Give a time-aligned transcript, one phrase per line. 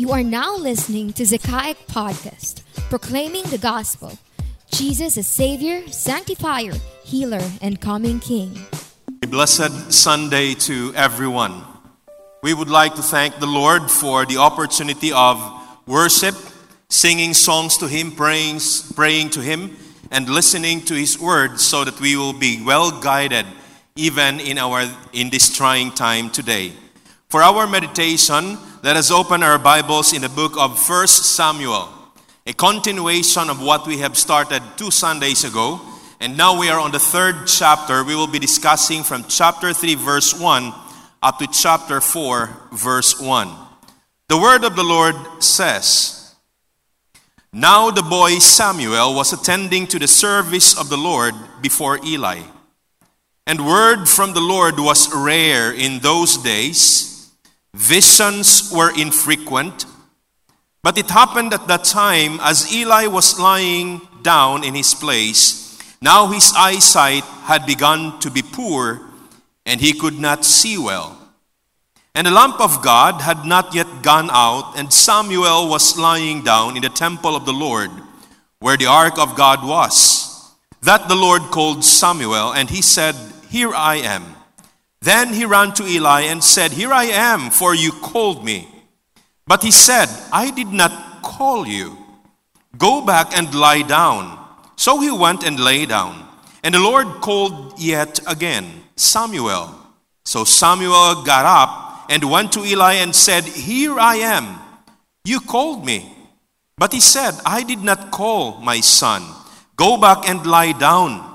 [0.00, 4.18] You are now listening to Zakaic Podcast, proclaiming the gospel.
[4.72, 6.72] Jesus is Savior, Sanctifier,
[7.04, 8.58] Healer, and Coming King.
[9.22, 11.64] A blessed Sunday to everyone.
[12.42, 15.36] We would like to thank the Lord for the opportunity of
[15.86, 16.34] worship,
[16.88, 18.60] singing songs to Him, praying,
[18.94, 19.76] praying to Him,
[20.10, 23.44] and listening to His word so that we will be well guided
[23.96, 26.72] even in, our, in this trying time today.
[27.28, 31.86] For our meditation, let us open our Bibles in the book of 1 Samuel,
[32.46, 35.78] a continuation of what we have started two Sundays ago.
[36.18, 38.02] And now we are on the third chapter.
[38.04, 40.72] We will be discussing from chapter 3, verse 1
[41.22, 43.50] up to chapter 4, verse 1.
[44.28, 46.34] The word of the Lord says,
[47.52, 52.40] Now the boy Samuel was attending to the service of the Lord before Eli.
[53.46, 57.09] And word from the Lord was rare in those days.
[57.74, 59.86] Visions were infrequent.
[60.82, 65.78] But it happened at that time as Eli was lying down in his place.
[66.00, 69.10] Now his eyesight had begun to be poor
[69.66, 71.16] and he could not see well.
[72.14, 76.76] And the lamp of God had not yet gone out, and Samuel was lying down
[76.76, 77.90] in the temple of the Lord,
[78.58, 80.52] where the ark of God was.
[80.82, 83.14] That the Lord called Samuel, and he said,
[83.48, 84.34] Here I am.
[85.02, 88.68] Then he ran to Eli and said, Here I am, for you called me.
[89.46, 91.96] But he said, I did not call you.
[92.76, 94.38] Go back and lie down.
[94.76, 96.26] So he went and lay down.
[96.62, 98.84] And the Lord called yet again.
[98.96, 99.74] Samuel.
[100.24, 104.58] So Samuel got up and went to Eli and said, Here I am.
[105.24, 106.12] You called me.
[106.76, 109.22] But he said, I did not call my son.
[109.76, 111.26] Go back and lie down.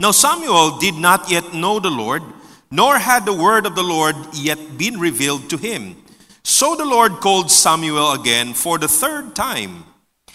[0.00, 2.22] Now Samuel did not yet know the Lord,
[2.70, 5.96] nor had the word of the Lord yet been revealed to him.
[6.42, 9.84] So the Lord called Samuel again for the third time.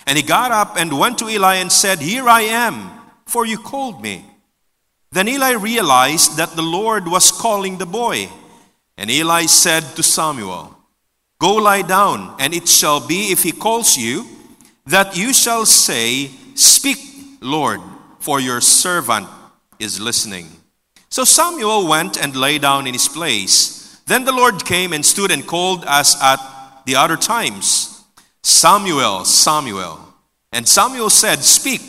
[0.05, 2.91] And he got up and went to Eli and said, Here I am,
[3.25, 4.25] for you called me.
[5.11, 8.29] Then Eli realized that the Lord was calling the boy.
[8.97, 10.75] And Eli said to Samuel,
[11.39, 14.25] Go lie down, and it shall be if he calls you,
[14.85, 16.97] that you shall say, Speak,
[17.41, 17.81] Lord,
[18.19, 19.27] for your servant
[19.79, 20.47] is listening.
[21.13, 24.01] So Samuel went and lay down in his place.
[24.07, 26.39] Then the Lord came and stood and called as at
[26.87, 28.03] the other times,
[28.41, 29.99] Samuel, Samuel.
[30.51, 31.81] And Samuel said, Speak,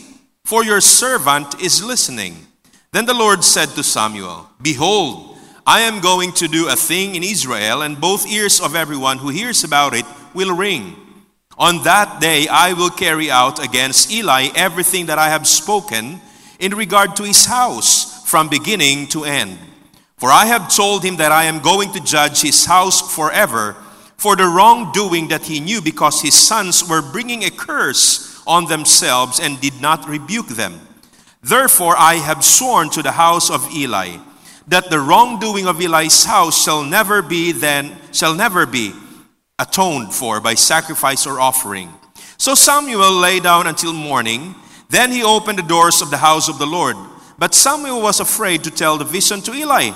[0.44, 2.36] for your servant is listening.
[2.92, 7.24] Then the Lord said to Samuel, Behold, I am going to do a thing in
[7.24, 10.04] Israel, and both ears of everyone who hears about it
[10.34, 10.96] will ring.
[11.56, 16.20] On that day I will carry out against Eli everything that I have spoken
[16.60, 19.58] in regard to his house from beginning to end.
[20.16, 23.76] For I have told him that I am going to judge his house forever
[24.16, 29.40] for the wrongdoing that he knew because his sons were bringing a curse on themselves
[29.40, 30.80] and did not rebuke them.
[31.42, 34.16] Therefore, I have sworn to the house of Eli
[34.68, 38.94] that the wrongdoing of Eli's house shall never be then shall never be
[39.58, 41.92] atoned for by sacrifice or offering.
[42.38, 44.54] So Samuel lay down until morning.
[44.88, 46.96] Then he opened the doors of the house of the Lord.
[47.38, 49.90] But Samuel was afraid to tell the vision to Eli.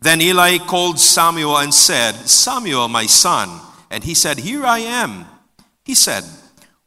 [0.00, 3.60] Then Eli called Samuel and said, Samuel, my son.
[3.90, 5.26] And he said, Here I am.
[5.84, 6.24] He said,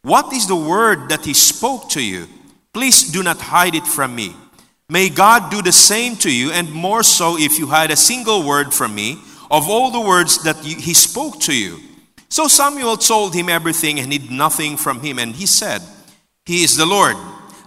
[0.01, 2.27] What is the word that he spoke to you?
[2.73, 4.35] Please do not hide it from me.
[4.89, 8.43] May God do the same to you, and more so if you hide a single
[8.43, 11.79] word from me of all the words that he spoke to you.
[12.29, 15.81] So Samuel told him everything and hid nothing from him, and he said,
[16.45, 17.17] He is the Lord.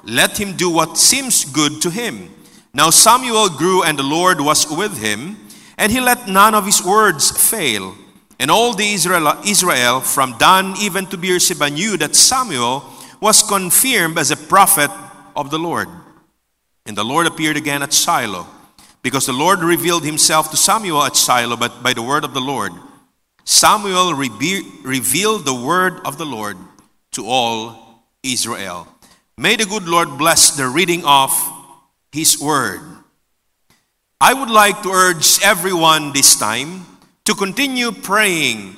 [0.07, 2.31] Let him do what seems good to him.
[2.73, 5.37] Now Samuel grew, and the Lord was with him,
[5.79, 7.95] and he let none of his words fail.
[8.39, 12.85] And all the Israel, Israel from Dan even to Beersheba knew that Samuel
[13.21, 14.91] was confirmed as a prophet
[15.37, 15.89] of the Lord.
[16.85, 18.47] And the Lord appeared again at Shiloh,
[19.03, 22.41] because the Lord revealed himself to Samuel at Shiloh, but by the word of the
[22.41, 22.73] Lord.
[23.45, 26.57] Samuel revealed the word of the Lord
[27.13, 28.89] to all Israel.
[29.37, 31.31] May the good Lord bless the reading of
[32.13, 32.81] his word.
[34.21, 36.87] I would like to urge everyone this time
[37.25, 38.77] to continue praying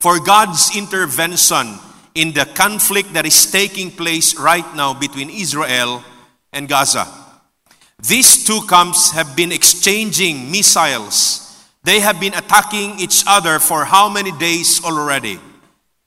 [0.00, 1.78] for God's intervention
[2.14, 6.04] in the conflict that is taking place right now between Israel
[6.52, 7.08] and Gaza.
[8.06, 11.40] These two camps have been exchanging missiles.
[11.82, 15.40] They have been attacking each other for how many days already?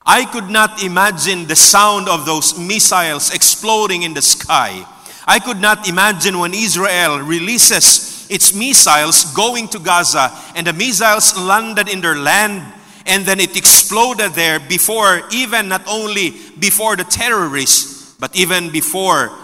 [0.10, 4.88] I could not imagine the sound of those missiles exploding in the sky.
[5.28, 11.38] I could not imagine when Israel releases its missiles going to Gaza and the missiles
[11.38, 12.64] landed in their land
[13.06, 19.38] and then it exploded there before, even not only before the terrorists, but even before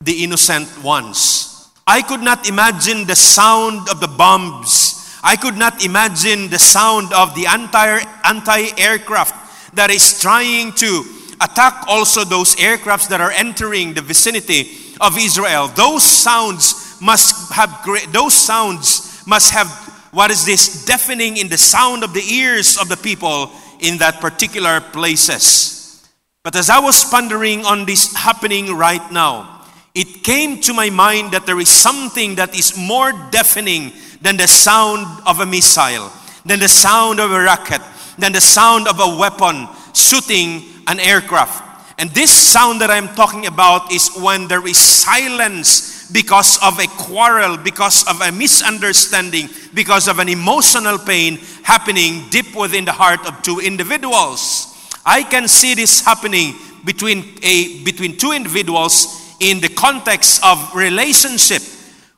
[0.00, 1.70] the innocent ones.
[1.86, 5.20] I could not imagine the sound of the bombs.
[5.22, 9.45] I could not imagine the sound of the anti anti-aircraft
[9.76, 11.04] that is trying to
[11.40, 15.68] attack also those aircrafts that are entering the vicinity of Israel.
[15.68, 19.68] Those sounds must have great, those sounds must have
[20.12, 23.50] what is this deafening in the sound of the ears of the people
[23.80, 26.08] in that particular places.
[26.42, 29.64] But as I was pondering on this happening right now,
[29.94, 34.46] it came to my mind that there is something that is more deafening than the
[34.46, 36.10] sound of a missile,
[36.44, 37.82] than the sound of a rocket,
[38.18, 41.62] than the sound of a weapon shooting an aircraft.
[41.98, 46.86] And this sound that I'm talking about is when there is silence because of a
[46.86, 53.26] quarrel, because of a misunderstanding, because of an emotional pain happening deep within the heart
[53.26, 54.72] of two individuals.
[55.06, 56.54] I can see this happening
[56.84, 61.62] between a between two individuals in the context of relationship.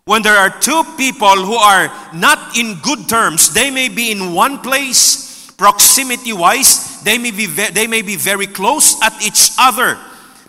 [0.05, 4.33] When there are two people who are not in good terms, they may be in
[4.33, 5.28] one place
[5.59, 9.99] proximity wise, they may be ve- they may be very close at each other.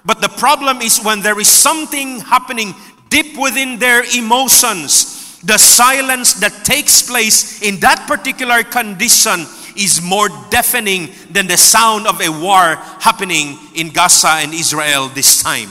[0.05, 2.73] But the problem is when there is something happening
[3.09, 9.45] deep within their emotions, the silence that takes place in that particular condition
[9.75, 15.41] is more deafening than the sound of a war happening in Gaza and Israel this
[15.41, 15.69] time.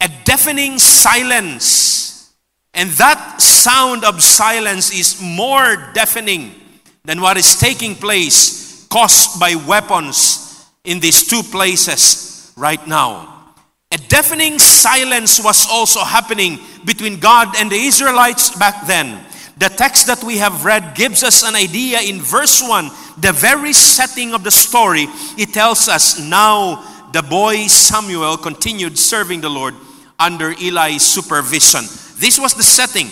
[0.00, 2.32] A deafening silence.
[2.72, 6.59] And that sound of silence is more deafening
[7.04, 13.54] than what is taking place caused by weapons in these two places right now.
[13.92, 19.18] A deafening silence was also happening between God and the Israelites back then.
[19.58, 23.72] The text that we have read gives us an idea in verse 1, the very
[23.72, 25.06] setting of the story.
[25.36, 29.74] It tells us now the boy Samuel continued serving the Lord
[30.18, 31.84] under Eli's supervision.
[32.16, 33.08] This was the setting.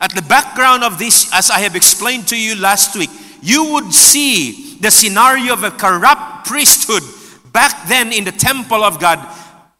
[0.00, 3.10] At the background of this, as I have explained to you last week,
[3.42, 7.02] you would see the scenario of a corrupt priesthood
[7.52, 9.18] back then in the temple of God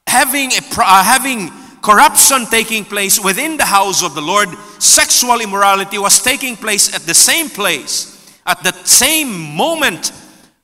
[0.08, 1.50] having, a, uh, having
[1.82, 4.48] corruption taking place within the house of the Lord,
[4.78, 8.16] sexual immorality was taking place at the same place,
[8.46, 10.12] at the same moment,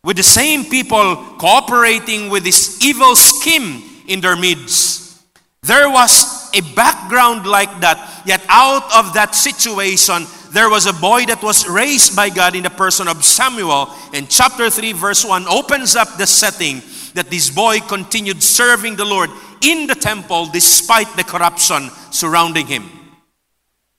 [0.02, 5.22] with the same people cooperating with this evil scheme in their midst.
[5.62, 11.26] There was a background like that, yet out of that situation, there was a boy
[11.26, 13.90] that was raised by God in the person of Samuel.
[14.14, 16.80] And chapter 3, verse 1 opens up the setting
[17.14, 19.30] that this boy continued serving the Lord
[19.62, 22.88] in the temple despite the corruption surrounding him.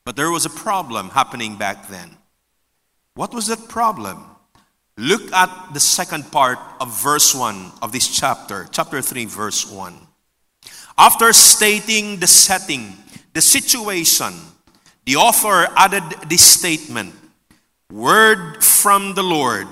[0.06, 2.18] But there was a problem happening back then.
[3.16, 4.24] What was that problem?
[4.98, 10.05] Look at the second part of verse 1 of this chapter, chapter 3, verse 1.
[10.97, 12.94] After stating the setting,
[13.33, 14.33] the situation,
[15.06, 17.13] the author added this statement
[17.92, 19.68] Word from the Lord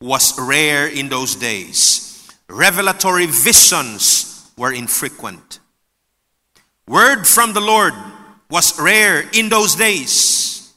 [0.00, 2.02] was rare in those days
[2.52, 5.60] revelatory visions were infrequent.
[6.86, 7.94] Word from the Lord
[8.50, 10.74] was rare in those days.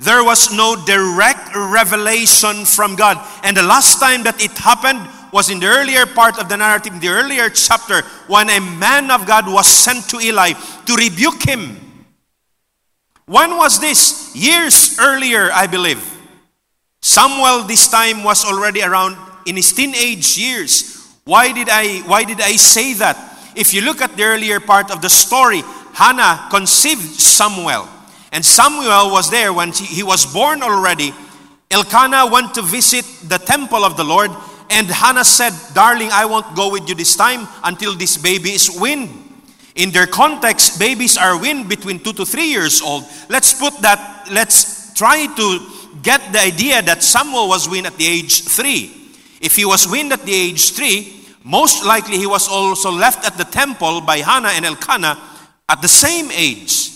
[0.00, 3.18] There was no direct revelation from God.
[3.42, 5.00] And the last time that it happened
[5.32, 9.10] was in the earlier part of the narrative, in the earlier chapter, when a man
[9.10, 11.76] of God was sent to Eli to rebuke him.
[13.26, 14.34] When was this?
[14.34, 16.02] Years earlier, I believe.
[17.00, 20.98] Samuel, this time, was already around in his teenage years.
[21.24, 23.16] Why did I why did I say that?
[23.54, 25.62] If you look at the earlier part of the story,
[25.92, 27.88] Hannah conceived Samuel.
[28.32, 31.12] And Samuel was there when he was born already.
[31.70, 34.30] Elkanah went to visit the temple of the Lord,
[34.70, 38.70] and Hannah said, Darling, I won't go with you this time until this baby is
[38.80, 39.10] weaned.
[39.74, 43.04] In their context, babies are weaned between two to three years old.
[43.28, 45.60] Let's put that, let's try to
[46.02, 48.92] get the idea that Samuel was weaned at the age three.
[49.40, 53.38] If he was weaned at the age three, most likely he was also left at
[53.38, 55.18] the temple by Hannah and Elkanah
[55.68, 56.90] at the same age.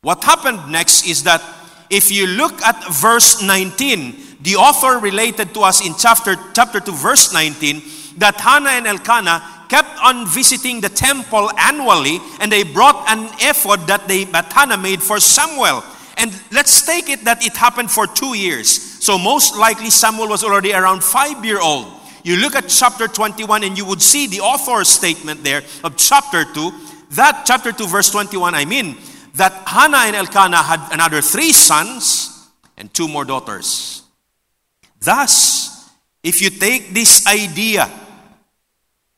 [0.00, 1.42] What happened next is that
[1.90, 6.92] if you look at verse 19, the author related to us in chapter, chapter 2,
[6.92, 7.82] verse 19,
[8.18, 13.86] that Hannah and Elkanah kept on visiting the temple annually and they brought an ephod
[13.86, 15.82] that, they, that Hannah made for Samuel.
[16.18, 18.68] And let's take it that it happened for two years.
[18.68, 21.86] So most likely Samuel was already around five year old.
[22.22, 26.44] You look at chapter 21 and you would see the author's statement there of chapter
[26.44, 26.72] 2.
[27.12, 28.98] That chapter 2 verse 21, I mean,
[29.34, 34.01] that Hannah and Elkanah had another three sons and two more daughters.
[35.02, 35.90] Thus,
[36.22, 37.90] if you take this idea,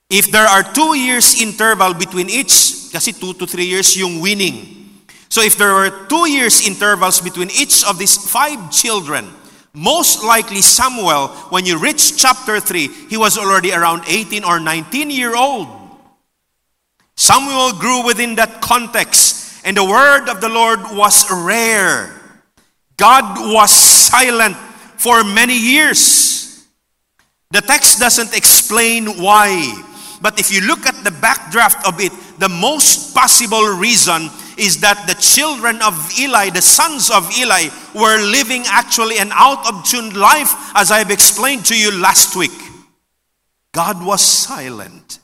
[0.08, 4.80] if there are two years interval between each, kasi two to three years yung winning.
[5.28, 9.28] So if there were two years intervals between each of these five children,
[9.74, 15.10] most likely Samuel, when you reach chapter 3, he was already around 18 or 19
[15.10, 15.66] year old.
[17.16, 22.14] Samuel grew within that context, and the word of the Lord was rare.
[22.96, 24.56] God was silent
[25.04, 26.64] for many years.
[27.50, 29.52] The text doesn't explain why,
[30.22, 35.04] but if you look at the backdraft of it, the most possible reason is that
[35.06, 40.14] the children of Eli, the sons of Eli, were living actually an out of tune
[40.14, 42.56] life, as I've explained to you last week.
[43.72, 45.18] God was silent.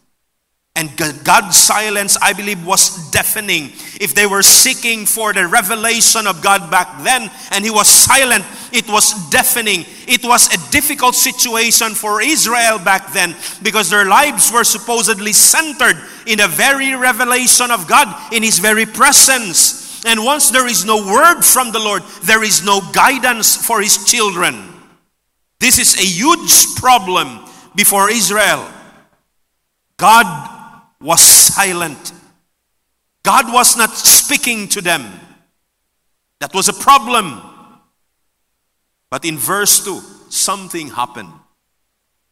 [0.80, 3.64] And God's silence, I believe, was deafening.
[4.00, 8.46] If they were seeking for the revelation of God back then and He was silent,
[8.72, 9.84] it was deafening.
[10.08, 15.98] It was a difficult situation for Israel back then because their lives were supposedly centered
[16.26, 20.02] in the very revelation of God, in His very presence.
[20.06, 24.06] And once there is no word from the Lord, there is no guidance for His
[24.06, 24.72] children.
[25.58, 27.40] This is a huge problem
[27.74, 28.66] before Israel.
[29.98, 30.56] God
[31.00, 32.12] was silent.
[33.22, 35.04] God was not speaking to them.
[36.40, 37.40] That was a problem.
[39.10, 41.32] But in verse 2, something happened.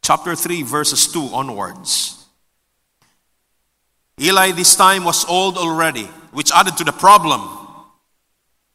[0.01, 2.25] Chapter 3, verses 2 onwards.
[4.19, 7.41] Eli this time was old already, which added to the problem.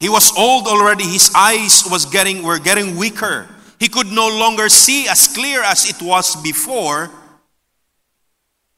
[0.00, 3.48] He was old already, his eyes was getting were getting weaker.
[3.78, 7.10] He could no longer see as clear as it was before.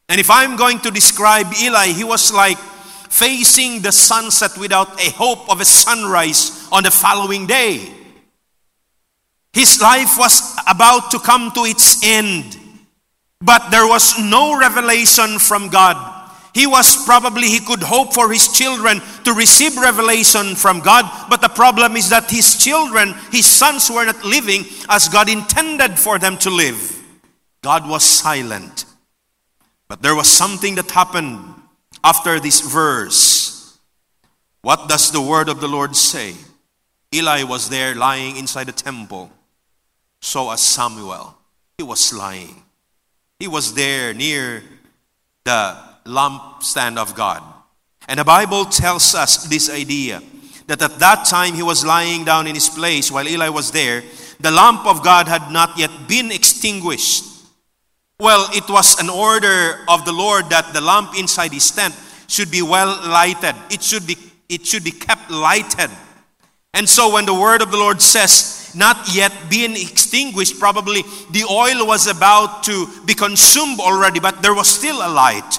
[0.09, 5.11] And if I'm going to describe Eli, he was like facing the sunset without a
[5.11, 7.93] hope of a sunrise on the following day.
[9.53, 12.59] His life was about to come to its end,
[13.41, 16.15] but there was no revelation from God.
[16.57, 21.43] He was probably, he could hope for his children to receive revelation from God, but
[21.43, 26.19] the problem is that his children, his sons, were not living as God intended for
[26.19, 27.03] them to live.
[27.63, 28.86] God was silent.
[29.89, 31.55] But there was something that happened
[32.03, 33.79] after this verse.
[34.63, 36.35] What does the word of the Lord say?
[37.15, 39.31] Eli was there lying inside the temple.
[40.21, 41.37] So as Samuel.
[41.79, 42.63] He was lying.
[43.39, 44.63] He was there near
[45.45, 47.43] the lampstand of God.
[48.09, 50.23] And the Bible tells us this idea
[50.67, 54.03] that at that time he was lying down in his place while Eli was there.
[54.41, 57.25] The lamp of God had not yet been extinguished.
[58.19, 61.95] Well, it was an order of the Lord that the lamp inside his tent
[62.29, 63.55] should be well lighted.
[63.71, 64.17] It should be,
[64.49, 65.91] it should be kept lighted.
[66.73, 71.45] And so when the word of the Lord says, not yet being extinguished, probably the
[71.45, 75.59] oil was about to be consumed already, but there was still a light.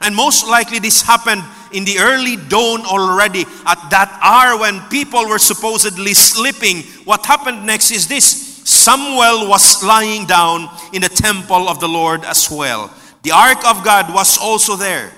[0.00, 5.28] And most likely this happened in the early dawn already at that hour when people
[5.28, 6.82] were supposedly sleeping.
[7.04, 12.24] What happened next is this Samuel was lying down in the temple of the Lord
[12.24, 12.92] as well.
[13.22, 15.12] The ark of God was also there.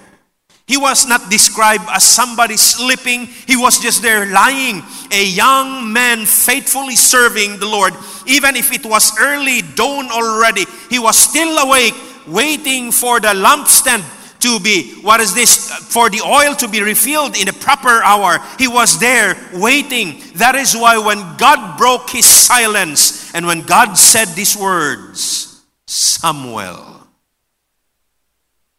[0.66, 3.26] He was not described as somebody sleeping.
[3.46, 7.94] He was just there lying, a young man faithfully serving the Lord.
[8.26, 11.94] Even if it was early dawn already, he was still awake,
[12.26, 14.02] waiting for the lampstand
[14.46, 15.68] to be, what is this?
[15.90, 18.38] For the oil to be refilled in the proper hour.
[18.58, 20.22] He was there waiting.
[20.36, 27.02] That is why when God broke his silence and when God said these words, Samuel,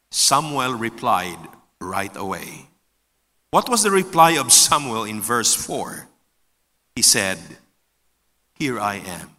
[0.09, 1.37] Samuel replied
[1.81, 2.67] right away.
[3.51, 6.07] What was the reply of Samuel in verse 4?
[6.95, 7.37] He said,
[8.55, 9.31] Here I am.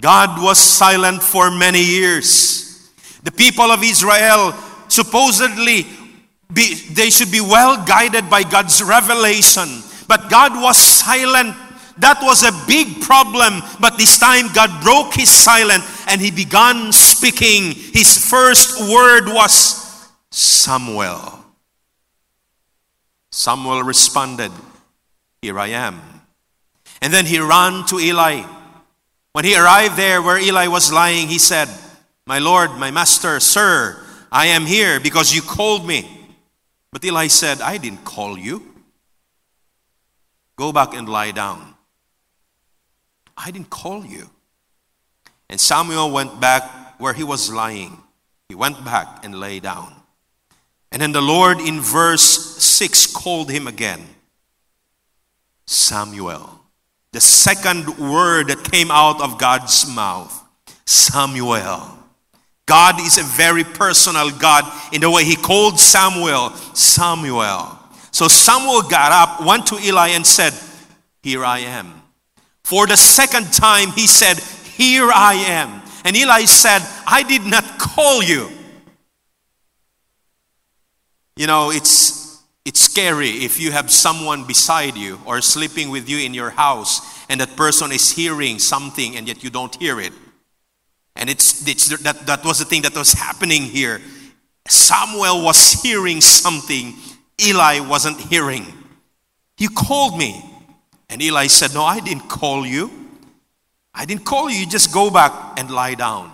[0.00, 2.69] God was silent for many years.
[3.22, 4.54] The people of Israel
[4.88, 5.86] supposedly
[6.52, 9.68] be, they should be well guided by God's revelation.
[10.08, 11.54] But God was silent.
[11.98, 13.62] That was a big problem.
[13.78, 17.72] But this time God broke his silence and he began speaking.
[17.72, 21.44] His first word was Samuel.
[23.30, 24.50] Samuel responded,
[25.40, 26.00] Here I am.
[27.00, 28.42] And then he ran to Eli.
[29.32, 31.68] When he arrived there where Eli was lying, he said,
[32.30, 36.08] my Lord, my Master, Sir, I am here because you called me.
[36.92, 38.62] But Eli said, I didn't call you.
[40.54, 41.74] Go back and lie down.
[43.36, 44.30] I didn't call you.
[45.48, 47.98] And Samuel went back where he was lying.
[48.48, 49.92] He went back and lay down.
[50.92, 54.06] And then the Lord in verse 6 called him again
[55.66, 56.60] Samuel.
[57.10, 60.32] the second word that came out of God's mouth
[60.86, 61.96] Samuel.
[62.70, 64.62] God is a very personal God
[64.94, 67.76] in the way he called Samuel Samuel.
[68.12, 70.52] So Samuel got up, went to Eli, and said,
[71.20, 72.00] Here I am.
[72.62, 75.82] For the second time, he said, Here I am.
[76.04, 78.48] And Eli said, I did not call you.
[81.34, 86.18] You know, it's, it's scary if you have someone beside you or sleeping with you
[86.18, 90.12] in your house and that person is hearing something and yet you don't hear it.
[91.20, 94.00] And it's, it's that, that was the thing that was happening here.
[94.66, 96.94] Samuel was hearing something
[97.40, 98.66] Eli wasn't hearing.
[99.58, 100.44] You called me.
[101.08, 102.90] And Eli said, No, I didn't call you.
[103.94, 104.60] I didn't call you.
[104.60, 106.32] You just go back and lie down.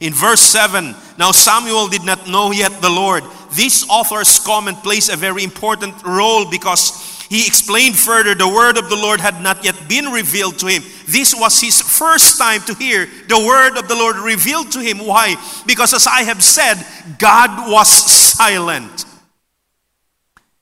[0.00, 3.24] In verse 7, now Samuel did not know yet the Lord.
[3.52, 6.92] This author's comment plays a very important role because
[7.28, 10.82] he explained further the word of the Lord had not yet been revealed to him.
[11.06, 14.98] This was his first time to hear the word of the Lord revealed to him.
[14.98, 15.36] Why?
[15.66, 16.82] Because as I have said,
[17.18, 19.04] God was silent.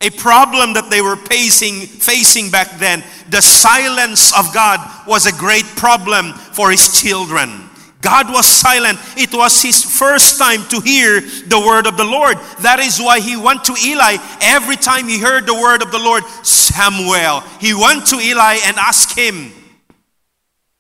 [0.01, 5.33] A problem that they were facing, facing back then, the silence of God was a
[5.33, 7.66] great problem for his children.
[8.07, 9.01] God was silent.
[9.17, 12.39] It was his first time to hear the word of the Lord.
[12.61, 14.19] That is why he went to Eli.
[14.41, 18.77] Every time he heard the word of the Lord, Samuel, he went to Eli and
[18.79, 19.51] asked him.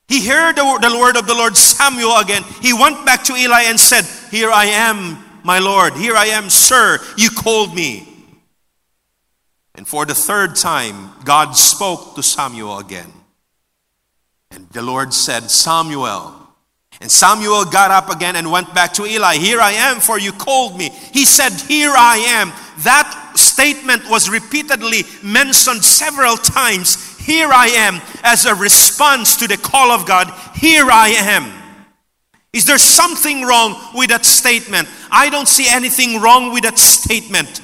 [0.06, 2.44] He heard the, word of the Lord, Samuel, again.
[2.62, 5.94] He went back to Eli and said, Here I am, my Lord.
[5.94, 7.00] Here I am, sir.
[7.16, 8.06] You called me.
[9.74, 13.12] And for the third time, God spoke to Samuel again.
[14.52, 16.35] And the Lord said, Samuel,
[17.00, 19.36] and Samuel got up again and went back to Eli.
[19.36, 20.90] Here I am, for you called me.
[21.12, 22.52] He said, Here I am.
[22.84, 27.18] That statement was repeatedly mentioned several times.
[27.18, 30.32] Here I am, as a response to the call of God.
[30.54, 31.52] Here I am.
[32.52, 34.88] Is there something wrong with that statement?
[35.10, 37.60] I don't see anything wrong with that statement.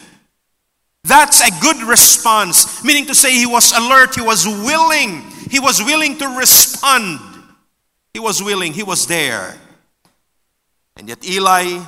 [1.04, 5.82] That's a good response, meaning to say he was alert, he was willing, he was
[5.82, 7.31] willing to respond.
[8.12, 9.56] He was willing, he was there.
[10.96, 11.78] And yet, Eli,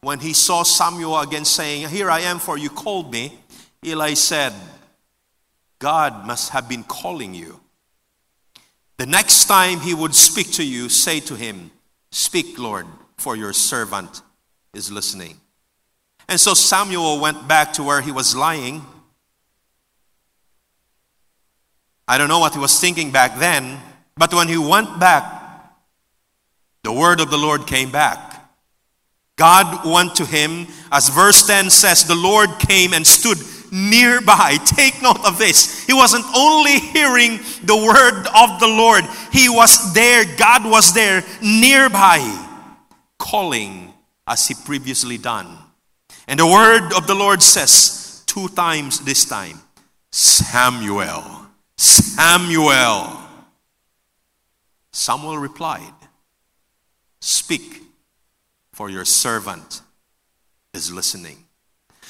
[0.00, 3.38] when he saw Samuel again saying, Here I am, for you called me,
[3.84, 4.52] Eli said,
[5.78, 7.60] God must have been calling you.
[8.96, 11.70] The next time he would speak to you, say to him,
[12.10, 12.86] Speak, Lord,
[13.16, 14.22] for your servant
[14.74, 15.40] is listening.
[16.28, 18.82] And so Samuel went back to where he was lying.
[22.08, 23.78] I don't know what he was thinking back then,
[24.16, 25.37] but when he went back,
[26.88, 28.50] the word of the Lord came back.
[29.36, 33.36] God went to him, as verse 10 says, the Lord came and stood
[33.70, 34.56] nearby.
[34.64, 35.84] Take note of this.
[35.86, 41.22] He wasn't only hearing the word of the Lord, he was there, God was there
[41.42, 42.24] nearby,
[43.18, 43.92] calling
[44.26, 45.58] as he previously done.
[46.26, 49.60] And the word of the Lord says two times this time
[50.10, 53.20] Samuel, Samuel.
[54.90, 55.92] Samuel replied,
[57.28, 57.82] Speak,
[58.72, 59.82] for your servant
[60.72, 61.44] is listening.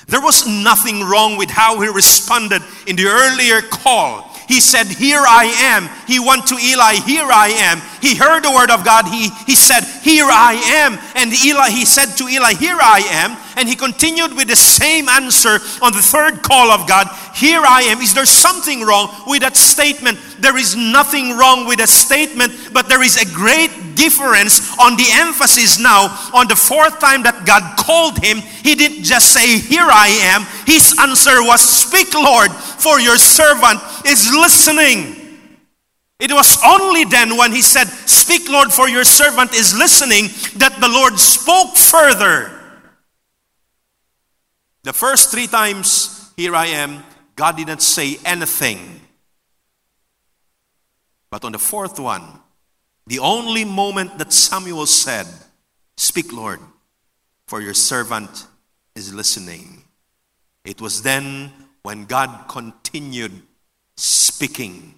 [0.07, 4.31] There was nothing wrong with how he responded in the earlier call.
[4.47, 5.91] He said, Here I am.
[6.07, 7.83] He went to Eli, Here I am.
[8.01, 9.07] He heard the word of God.
[9.09, 10.55] He, he said, Here I
[10.87, 10.97] am.
[11.17, 13.37] And Eli, he said to Eli, Here I am.
[13.59, 17.83] And he continued with the same answer on the third call of God, Here I
[17.91, 17.99] am.
[17.99, 20.17] Is there something wrong with that statement?
[20.39, 25.11] There is nothing wrong with that statement, but there is a great difference on the
[25.11, 28.39] emphasis now on the fourth time that God called him.
[28.63, 30.07] He didn't just say, Here I
[30.39, 30.47] am.
[30.65, 35.19] His answer was, Speak, Lord, for your servant is listening.
[36.21, 40.79] It was only then when he said, Speak, Lord, for your servant is listening, that
[40.81, 42.58] the Lord spoke further.
[44.89, 47.05] The first three times, Here I am,
[47.37, 49.03] God didn't say anything.
[51.29, 52.23] But on the fourth one,
[53.07, 55.27] the only moment that Samuel said,
[55.99, 56.61] Speak, Lord,
[57.49, 58.47] for your servant
[58.95, 59.85] is listening.
[60.65, 63.43] It was then when God continued
[63.95, 64.95] speaking.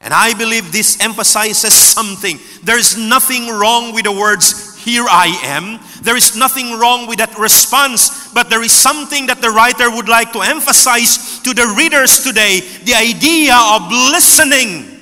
[0.00, 2.40] And I believe this emphasizes something.
[2.64, 5.78] There's nothing wrong with the words, Here I am.
[6.02, 10.08] There is nothing wrong with that response, but there is something that the writer would
[10.08, 15.00] like to emphasize to the readers today the idea of listening.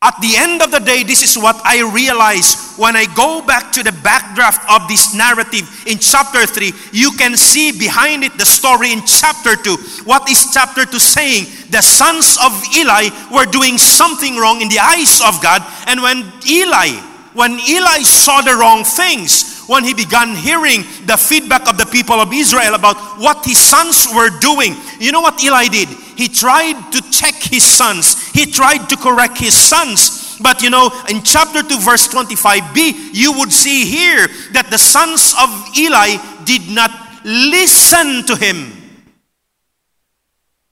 [0.00, 3.72] At the end of the day, this is what I realize when I go back
[3.72, 6.70] to the backdraft of this narrative in chapter 3.
[6.92, 10.04] You can see behind it the story in chapter 2.
[10.04, 11.46] What is chapter 2 saying?
[11.70, 15.66] The sons of Eli were doing something wrong in the eyes of God.
[15.88, 16.94] And when Eli,
[17.38, 22.16] when Eli saw the wrong things, when he began hearing the feedback of the people
[22.16, 25.88] of Israel about what his sons were doing, you know what Eli did?
[26.18, 30.36] he tried to check his sons, he tried to correct his sons.
[30.40, 35.32] But you know, in chapter 2, verse 25b, you would see here that the sons
[35.40, 35.48] of
[35.78, 36.90] Eli did not
[37.24, 38.77] listen to him.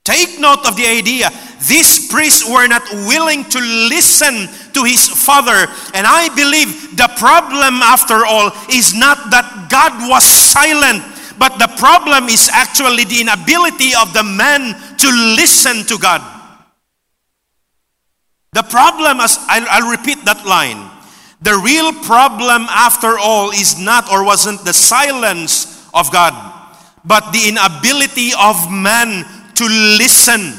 [0.07, 1.27] Take note of the idea.
[1.67, 5.67] These priests were not willing to listen to his father.
[5.91, 11.03] And I believe the problem, after all, is not that God was silent
[11.37, 16.21] but the problem is actually the inability of the man to listen to God.
[18.53, 20.89] The problem, as I'll, I'll repeat that line,
[21.41, 26.33] the real problem, after all, is not or wasn't the silence of God,
[27.05, 29.23] but the inability of man
[29.57, 30.53] to listen.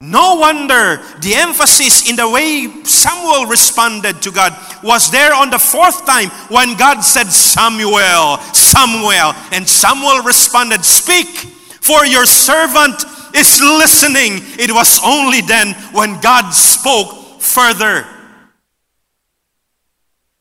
[0.00, 4.52] No wonder the emphasis in the way Samuel responded to God
[4.82, 9.32] was there on the fourth time when God said, Samuel, Samuel.
[9.52, 11.28] And Samuel responded, Speak,
[11.80, 13.02] for your servant
[13.34, 14.44] is listening.
[14.58, 18.06] It was only then when God spoke further.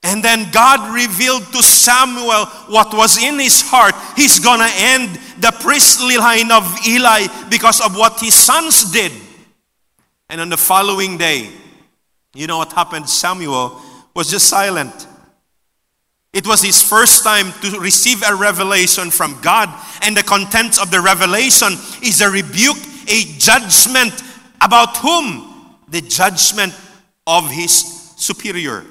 [0.03, 3.95] And then God revealed to Samuel what was in his heart.
[4.17, 9.13] He's gonna end the priestly line of Eli because of what his sons did.
[10.29, 11.49] And on the following day,
[12.33, 13.09] you know what happened?
[13.09, 13.81] Samuel
[14.13, 15.07] was just silent.
[16.33, 19.69] It was his first time to receive a revelation from God,
[20.01, 24.21] and the contents of the revelation is a rebuke, a judgment
[24.59, 25.77] about whom?
[25.89, 26.73] The judgment
[27.27, 28.83] of his superior.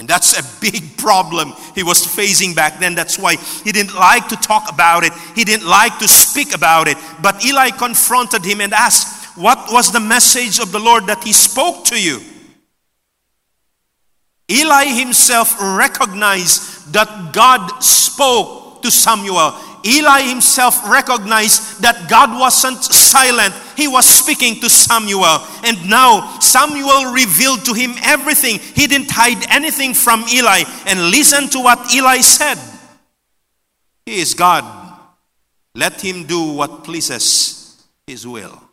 [0.00, 2.94] And that's a big problem he was facing back then.
[2.94, 6.88] That's why he didn't like to talk about it, he didn't like to speak about
[6.88, 6.96] it.
[7.20, 11.34] But Eli confronted him and asked, what was the message of the Lord that he
[11.34, 12.20] spoke to you?
[14.50, 19.54] Eli himself recognized that God spoke to Samuel.
[19.84, 23.54] Eli himself recognized that God wasn't silent.
[23.76, 25.40] He was speaking to Samuel.
[25.64, 28.58] And now Samuel revealed to him everything.
[28.58, 30.64] He didn't hide anything from Eli.
[30.86, 32.58] And listen to what Eli said
[34.06, 34.64] He is God.
[35.74, 38.69] Let him do what pleases his will.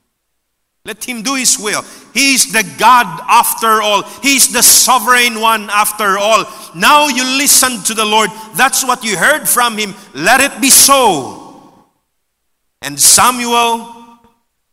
[0.87, 1.83] Let him do his will.
[2.13, 4.03] He is the God after all.
[4.23, 6.45] He is the sovereign one after all.
[6.73, 8.29] Now you listen to the Lord.
[8.55, 9.93] That's what you heard from him.
[10.13, 11.83] Let it be so.
[12.81, 14.21] And Samuel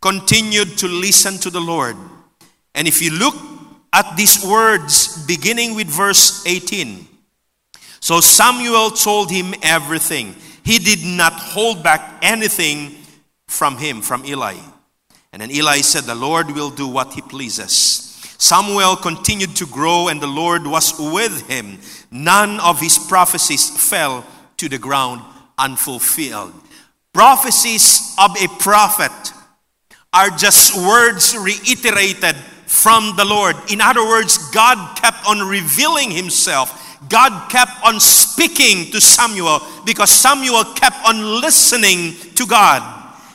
[0.00, 1.96] continued to listen to the Lord.
[2.77, 3.35] And if you look
[3.92, 7.09] at these words beginning with verse 18.
[7.98, 10.37] So Samuel told him everything.
[10.62, 12.94] He did not hold back anything
[13.48, 14.55] from him, from Eli.
[15.34, 18.22] And then Eli said, The Lord will do what he pleases.
[18.38, 21.80] Samuel continued to grow, and the Lord was with him.
[22.12, 24.24] None of his prophecies fell
[24.58, 25.22] to the ground
[25.58, 26.54] unfulfilled.
[27.12, 29.10] Prophecies of a prophet
[30.12, 33.56] are just words reiterated from the Lord.
[33.72, 37.00] In other words, God kept on revealing himself.
[37.08, 42.93] God kept on speaking to Samuel because Samuel kept on listening to God.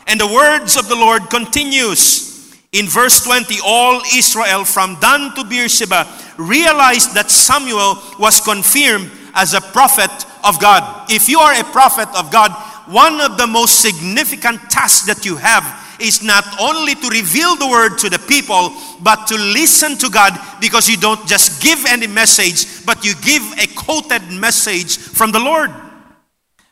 [0.10, 2.58] And the words of the Lord continues.
[2.72, 9.54] In verse 20, all Israel from Dan to Beersheba realized that Samuel was confirmed as
[9.54, 10.10] a prophet
[10.43, 11.12] of God.
[11.12, 12.52] If you are a prophet of God,
[12.88, 15.63] one of the most significant tasks that you have
[16.02, 20.34] is not only to reveal the word to the people, but to listen to God
[20.60, 25.39] because you don't just give any message, but you give a quoted message from the
[25.39, 25.69] Lord.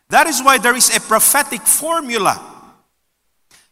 [0.10, 2.57] That is why there is a prophetic formula.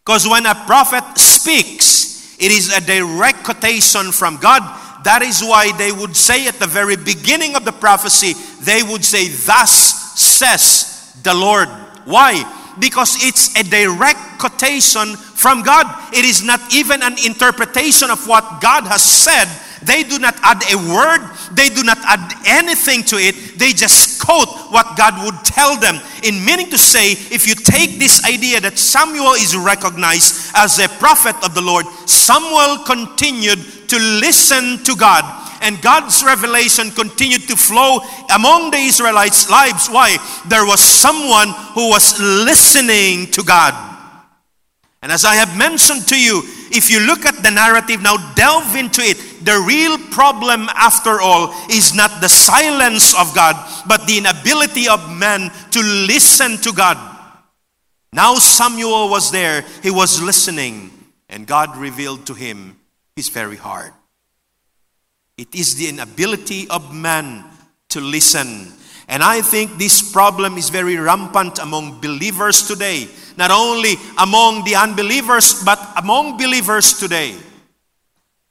[0.06, 4.62] Because when a prophet speaks, it is a direct quotation from God.
[5.02, 9.04] That is why they would say at the very beginning of the prophecy, they would
[9.04, 11.66] say, Thus says the Lord.
[12.04, 12.38] Why?
[12.78, 15.86] Because it's a direct quotation from God.
[16.14, 19.48] It is not even an interpretation of what God has said.
[19.82, 23.58] They do not add a word, they do not add anything to it.
[23.58, 26.02] They just quote what God would tell them.
[26.24, 30.88] In meaning to say, if you take this idea that Samuel is recognized as a
[30.88, 35.22] prophet of the Lord, Samuel continued to listen to God.
[35.62, 38.00] And God's revelation continued to flow
[38.34, 39.88] among the Israelites' lives.
[39.88, 40.18] Why?
[40.48, 43.95] There was someone who was listening to God.
[45.02, 48.74] And as I have mentioned to you, if you look at the narrative now, delve
[48.74, 49.16] into it.
[49.44, 53.54] The real problem, after all, is not the silence of God,
[53.86, 56.96] but the inability of man to listen to God.
[58.12, 60.90] Now Samuel was there, he was listening,
[61.28, 62.78] and God revealed to him
[63.14, 63.92] his very heart.
[65.36, 67.44] It is the inability of man
[67.90, 68.72] to listen.
[69.08, 73.08] And I think this problem is very rampant among believers today.
[73.36, 77.36] Not only among the unbelievers, but among believers today.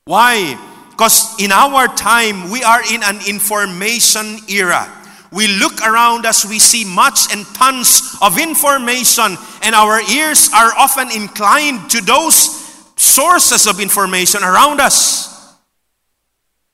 [0.06, 0.58] Why?
[0.92, 4.90] Because in our time, we are in an information era.
[5.32, 10.72] We look around us, we see much and tons of information, and our ears are
[10.78, 12.64] often inclined to those
[12.96, 15.54] sources of information around us.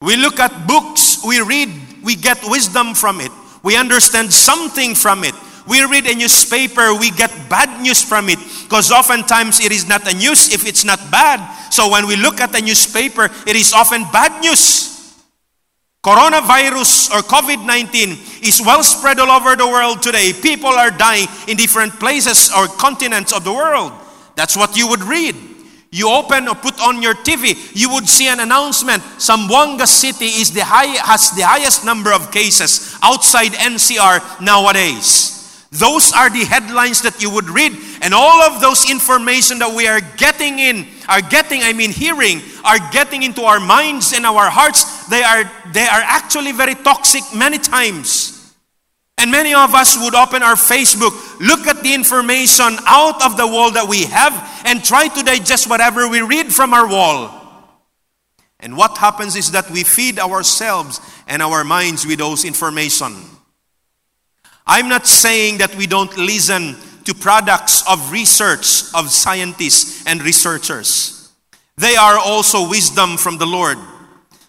[0.02, 1.70] We look at books, we read,
[2.04, 3.32] we get wisdom from it,
[3.64, 5.36] we understand something from it.
[5.68, 10.12] We read a newspaper, we get bad news from it because oftentimes it is not
[10.12, 11.40] a news if it's not bad.
[11.72, 14.92] So when we look at a newspaper, it is often bad news.
[16.04, 18.10] Coronavirus or COVID 19
[18.42, 20.34] is well spread all over the world today.
[20.34, 23.94] People are dying in different places or continents of the world.
[24.36, 25.51] That's what you would read.
[25.94, 29.04] You open or put on your TV, you would see an announcement.
[29.20, 35.68] Zamboanga City is the high, has the highest number of cases outside NCR nowadays.
[35.72, 39.88] Those are the headlines that you would read, and all of those information that we
[39.88, 44.50] are getting in, are getting, I mean, hearing, are getting into our minds and our
[44.50, 45.08] hearts.
[45.08, 48.41] They are, they are actually very toxic many times.
[49.22, 53.46] And many of us would open our Facebook, look at the information out of the
[53.46, 54.34] wall that we have,
[54.66, 57.30] and try to digest whatever we read from our wall.
[58.60, 63.16] And what happens is that we feed ourselves and our minds with those information.
[64.66, 71.32] I'm not saying that we don't listen to products of research of scientists and researchers.
[71.78, 73.78] They are also wisdom from the Lord.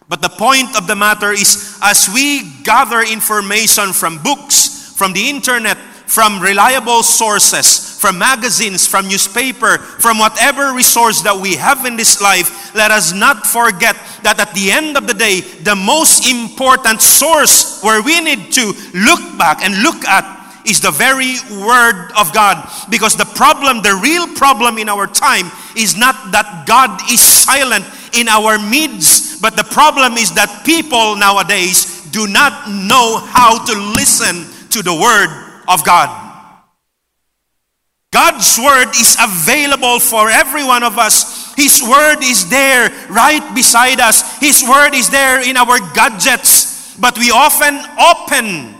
[0.08, 5.28] But the point of the matter is as we gather information from books, from the
[5.28, 11.96] internet, from reliable sources, from magazines, from newspaper, from whatever resource that we have in
[11.96, 16.28] this life, let us not forget that at the end of the day, the most
[16.28, 21.34] important source where we need to look back and look at is the very
[21.64, 22.68] word of God.
[22.90, 27.84] Because the problem, the real problem in our time is not that God is silent
[28.12, 33.74] in our midst, but the problem is that people nowadays do not know how to
[33.98, 35.28] listen to the word
[35.66, 36.22] of God.
[38.12, 41.52] God's word is available for every one of us.
[41.56, 44.38] His word is there right beside us.
[44.38, 46.94] His word is there in our gadgets.
[47.00, 48.76] But we often open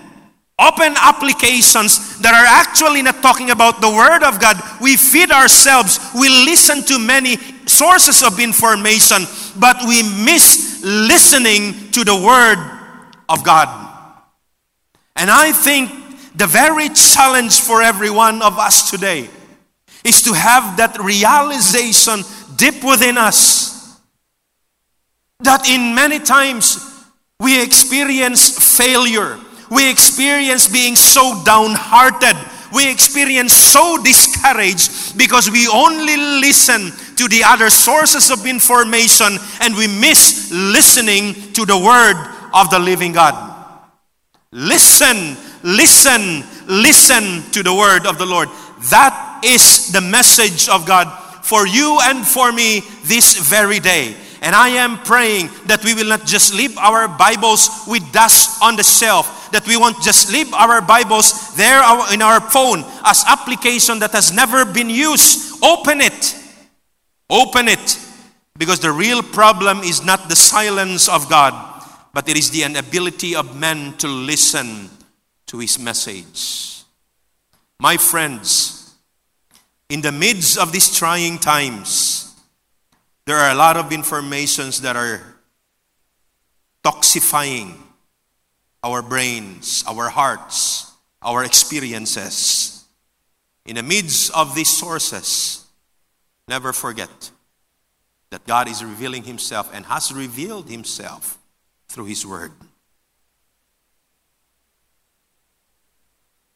[0.63, 4.61] open applications that are actually not talking about the Word of God.
[4.81, 9.25] We feed ourselves, we listen to many sources of information,
[9.59, 12.59] but we miss listening to the Word
[13.29, 13.69] of God.
[15.17, 15.91] And I think
[16.37, 19.29] the very challenge for every one of us today
[20.05, 22.23] is to have that realization
[22.57, 24.01] deep within us
[25.41, 27.07] that in many times
[27.39, 29.39] we experience failure
[29.73, 32.37] we experience being so downhearted.
[32.75, 39.75] We experience so discouraged because we only listen to the other sources of information and
[39.75, 42.17] we miss listening to the word
[42.55, 43.35] of the living God.
[44.53, 48.49] Listen, listen, listen to the word of the Lord.
[48.91, 51.07] That is the message of God
[51.43, 54.15] for you and for me this very day.
[54.43, 58.75] And I am praying that we will not just leave our Bibles with dust on
[58.75, 61.81] the shelf, that we won't just leave our Bibles there
[62.13, 65.63] in our phone as application that has never been used.
[65.63, 66.42] Open it.
[67.31, 67.99] Open it.
[68.59, 71.55] Because the real problem is not the silence of God,
[72.13, 74.91] but it is the inability of men to listen
[75.47, 76.85] to his message.
[77.81, 78.95] My friends,
[79.89, 82.35] in the midst of these trying times,
[83.25, 85.21] there are a lot of informations that are
[86.85, 87.75] toxifying
[88.83, 92.85] our brains, our hearts, our experiences.
[93.65, 95.62] In the midst of these sources,
[96.49, 97.31] never forget
[98.31, 101.39] that God is revealing Himself and has revealed Himself
[101.89, 102.53] through His Word.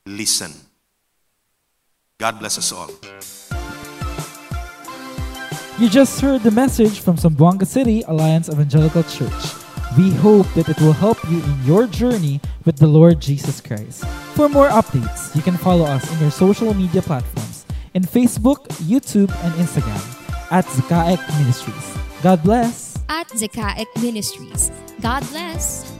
[0.06, 0.52] Listen.
[2.18, 2.90] God bless us all.
[5.78, 9.44] You just heard the message from Zamboanga City Alliance Evangelical Church.
[9.98, 14.04] We hope that it will help you in your journey with the Lord Jesus Christ.
[14.34, 17.55] For more updates, you can follow us in your social media platforms
[17.96, 20.02] in Facebook, YouTube, and Instagram.
[20.52, 21.96] at Zakaek Ministries.
[22.22, 22.98] God bless!
[23.08, 24.70] At Zekaek Ministries.
[25.00, 25.95] God bless.